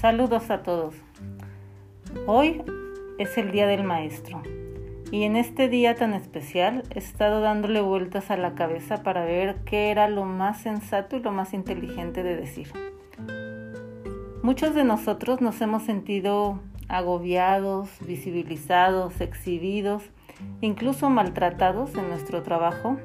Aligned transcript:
Saludos 0.00 0.50
a 0.50 0.62
todos. 0.62 0.94
Hoy 2.26 2.62
es 3.16 3.38
el 3.38 3.50
Día 3.50 3.66
del 3.66 3.82
Maestro 3.82 4.42
y 5.10 5.22
en 5.22 5.36
este 5.36 5.70
día 5.70 5.94
tan 5.94 6.12
especial 6.12 6.82
he 6.94 6.98
estado 6.98 7.40
dándole 7.40 7.80
vueltas 7.80 8.30
a 8.30 8.36
la 8.36 8.54
cabeza 8.54 9.02
para 9.02 9.24
ver 9.24 9.56
qué 9.64 9.90
era 9.90 10.06
lo 10.08 10.26
más 10.26 10.60
sensato 10.60 11.16
y 11.16 11.22
lo 11.22 11.32
más 11.32 11.54
inteligente 11.54 12.22
de 12.22 12.36
decir. 12.36 12.68
Muchos 14.42 14.74
de 14.74 14.84
nosotros 14.84 15.40
nos 15.40 15.62
hemos 15.62 15.84
sentido 15.84 16.60
agobiados, 16.88 17.88
visibilizados, 18.06 19.22
exhibidos, 19.22 20.02
incluso 20.60 21.08
maltratados 21.08 21.94
en 21.94 22.10
nuestro 22.10 22.42
trabajo 22.42 22.98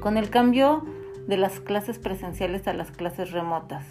con 0.00 0.16
el 0.16 0.28
cambio 0.28 0.84
de 1.28 1.36
las 1.36 1.60
clases 1.60 2.00
presenciales 2.00 2.66
a 2.66 2.74
las 2.74 2.90
clases 2.90 3.30
remotas. 3.30 3.84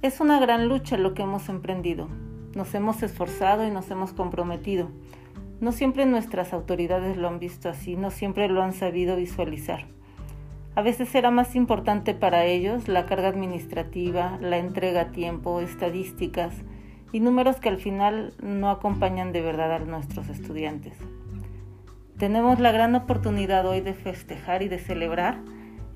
Es 0.00 0.20
una 0.20 0.38
gran 0.38 0.68
lucha 0.68 0.96
lo 0.96 1.12
que 1.12 1.22
hemos 1.22 1.48
emprendido. 1.48 2.08
Nos 2.54 2.72
hemos 2.76 3.02
esforzado 3.02 3.66
y 3.66 3.70
nos 3.72 3.90
hemos 3.90 4.12
comprometido. 4.12 4.90
No 5.60 5.72
siempre 5.72 6.06
nuestras 6.06 6.52
autoridades 6.52 7.16
lo 7.16 7.26
han 7.26 7.40
visto 7.40 7.68
así, 7.68 7.96
no 7.96 8.12
siempre 8.12 8.46
lo 8.46 8.62
han 8.62 8.74
sabido 8.74 9.16
visualizar. 9.16 9.86
A 10.76 10.82
veces 10.82 11.12
era 11.16 11.32
más 11.32 11.56
importante 11.56 12.14
para 12.14 12.44
ellos 12.44 12.86
la 12.86 13.06
carga 13.06 13.26
administrativa, 13.26 14.38
la 14.40 14.58
entrega 14.58 15.00
a 15.00 15.10
tiempo, 15.10 15.60
estadísticas 15.60 16.54
y 17.10 17.18
números 17.18 17.56
que 17.56 17.68
al 17.68 17.78
final 17.78 18.34
no 18.40 18.70
acompañan 18.70 19.32
de 19.32 19.42
verdad 19.42 19.72
a 19.72 19.78
nuestros 19.80 20.28
estudiantes. 20.28 20.96
Tenemos 22.18 22.60
la 22.60 22.70
gran 22.70 22.94
oportunidad 22.94 23.66
hoy 23.66 23.80
de 23.80 23.94
festejar 23.94 24.62
y 24.62 24.68
de 24.68 24.78
celebrar 24.78 25.40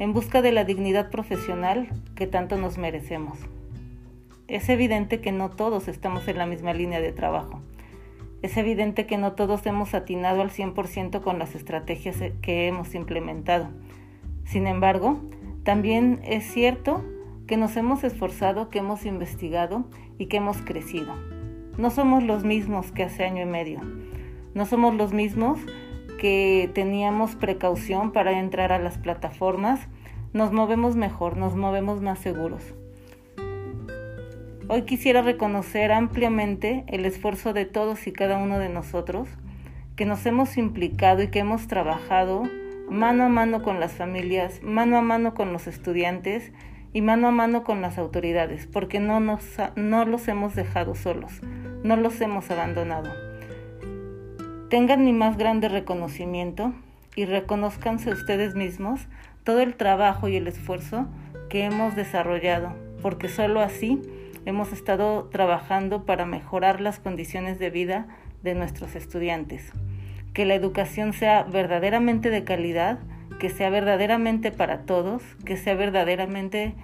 en 0.01 0.13
busca 0.13 0.43
de 0.43 0.51
la 0.51 0.65
dignidad 0.65 1.09
profesional 1.09 1.89
que 2.17 2.27
tanto 2.27 2.57
nos 2.57 2.79
merecemos. 2.79 3.39
Es 4.53 4.69
evidente 4.69 5.23
que 5.23 5.33
no 5.33 5.49
todos 5.49 5.89
estamos 5.89 6.29
en 6.29 6.37
la 6.37 6.45
misma 6.45 6.75
línea 6.75 7.01
de 7.01 7.11
trabajo. 7.11 7.63
Es 8.43 8.59
evidente 8.59 9.07
que 9.07 9.17
no 9.17 9.33
todos 9.33 9.65
hemos 9.65 9.95
atinado 9.95 10.43
al 10.43 10.51
100% 10.51 11.23
con 11.23 11.39
las 11.39 11.55
estrategias 11.55 12.19
que 12.43 12.67
hemos 12.67 12.95
implementado. 12.95 13.71
Sin 14.45 14.67
embargo, 14.67 15.19
también 15.63 16.21
es 16.23 16.45
cierto 16.45 17.03
que 17.47 17.57
nos 17.57 17.79
hemos 17.79 18.05
esforzado, 18.05 18.69
que 18.69 18.81
hemos 18.81 19.07
investigado 19.07 19.87
y 20.19 20.27
que 20.27 20.37
hemos 20.37 20.59
crecido. 20.59 21.15
No 21.79 21.89
somos 21.89 22.23
los 22.23 22.45
mismos 22.45 22.93
que 22.93 23.05
hace 23.05 23.25
año 23.25 23.41
y 23.41 23.47
medio. 23.47 23.81
No 24.53 24.67
somos 24.67 24.95
los 24.95 25.15
mismos 25.15 25.61
que 26.21 26.71
teníamos 26.75 27.37
precaución 27.37 28.13
para 28.13 28.39
entrar 28.39 28.71
a 28.71 28.79
las 28.79 28.99
plataformas. 28.99 29.89
Nos 30.35 30.53
movemos 30.53 30.95
mejor, 30.95 31.39
nos 31.39 31.57
movemos 31.57 32.03
más 32.03 32.19
seguros. 32.19 32.75
Hoy 34.69 34.83
quisiera 34.83 35.23
reconocer 35.23 35.91
ampliamente 35.91 36.85
el 36.87 37.05
esfuerzo 37.05 37.53
de 37.53 37.65
todos 37.65 38.07
y 38.07 38.13
cada 38.13 38.39
uno 38.39 38.61
de 38.61 38.69
nosotros 38.69 39.29
que 39.97 40.07
nos 40.07 40.25
hemos 40.25 40.57
implicado 40.57 41.23
y 41.23 41.29
que 41.29 41.41
hemos 41.41 41.67
trabajado 41.67 42.45
mano 42.89 43.25
a 43.25 43.29
mano 43.29 43.63
con 43.63 43.81
las 43.81 43.93
familias, 43.93 44.63
mano 44.63 44.99
a 44.99 45.03
mano 45.03 45.35
con 45.35 45.53
los 45.53 45.67
estudiantes 45.67 46.53
y 46.93 47.03
mano 47.03 47.29
a 47.29 47.31
mano 47.33 47.65
con 47.65 47.83
las 47.83 47.99
autoridades, 47.99 48.69
porque 48.69 49.01
no, 49.01 49.19
nos, 49.19 49.45
no 49.75 50.05
los 50.05 50.29
hemos 50.29 50.55
dejado 50.55 50.95
solos, 50.95 51.41
no 51.83 51.97
los 51.97 52.21
hemos 52.21 52.51
abandonado. 52.51 53.11
Tengan 54.71 55.05
mi 55.05 55.13
más 55.13 55.37
grande 55.39 55.69
reconocimiento 55.69 56.73
y 57.17 57.25
reconozcanse 57.25 58.11
ustedes 58.11 58.55
mismos 58.55 59.09
todo 59.43 59.61
el 59.61 59.75
trabajo 59.75 60.29
y 60.29 60.37
el 60.37 60.47
esfuerzo 60.47 61.09
que 61.51 61.65
hemos 61.65 61.97
desarrollado, 61.97 62.75
porque 63.03 63.29
solo 63.29 63.61
así 63.61 64.01
hemos 64.45 64.73
estado 64.73 65.25
trabajando 65.31 66.05
para 66.05 66.27
mejorar 66.27 66.81
las 66.81 66.99
condiciones 66.99 67.59
de 67.59 67.71
vida 67.71 68.07
de 68.43 68.55
nuestros 68.55 68.95
estudiantes. 68.97 69.73
Que 70.35 70.45
la 70.45 70.55
educación 70.55 71.13
sea 71.13 71.45
verdaderamente 71.45 72.31
de 72.31 72.45
calidad, 72.45 72.99
que 73.39 73.51
sea 73.51 73.71
verdaderamente 73.71 74.51
para 74.51 74.83
todos, 74.83 75.23
que 75.45 75.57
sea 75.57 75.75
verdaderamente 75.75 76.75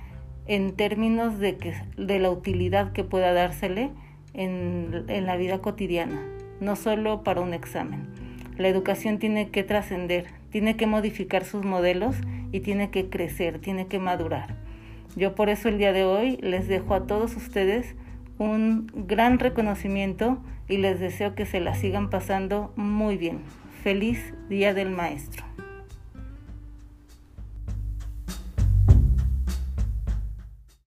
en 0.47 0.74
términos 0.74 1.38
de, 1.38 1.56
que, 1.56 1.74
de 1.97 2.18
la 2.18 2.30
utilidad 2.30 2.92
que 2.92 3.04
pueda 3.04 3.32
dársele 3.32 3.91
en, 4.34 5.04
en 5.08 5.26
la 5.26 5.36
vida 5.36 5.58
cotidiana, 5.58 6.20
no 6.60 6.76
solo 6.76 7.22
para 7.22 7.41
un 7.41 7.54
examen. 7.54 8.08
La 8.56 8.68
educación 8.68 9.18
tiene 9.18 9.50
que 9.50 9.62
trascender, 9.62 10.26
tiene 10.50 10.76
que 10.76 10.86
modificar 10.86 11.44
sus 11.44 11.64
modelos 11.64 12.16
y 12.50 12.60
tiene 12.60 12.91
que 12.91 13.08
crecer, 13.08 13.60
tiene 13.60 13.86
que 13.86 13.98
madurar. 13.98 14.67
Yo 15.16 15.34
por 15.34 15.48
eso 15.48 15.69
el 15.69 15.78
día 15.78 15.92
de 15.92 16.04
hoy 16.04 16.38
les 16.42 16.69
dejo 16.69 16.94
a 16.94 17.06
todos 17.06 17.36
ustedes 17.36 17.94
un 18.38 18.91
gran 18.94 19.38
reconocimiento 19.38 20.38
y 20.69 20.76
les 20.76 21.00
deseo 21.00 21.34
que 21.34 21.46
se 21.46 21.60
la 21.60 21.74
sigan 21.74 22.10
pasando 22.10 22.72
muy 22.76 23.16
bien. 23.16 23.41
Feliz 23.82 24.34
Día 24.48 24.74
del 24.74 24.91
Maestro. 24.91 25.44